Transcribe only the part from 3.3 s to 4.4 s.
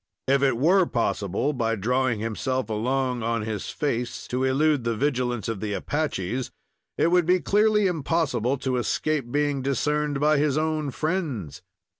his face,